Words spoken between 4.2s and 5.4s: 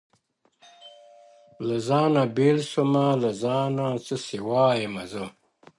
سېوا يمه زه.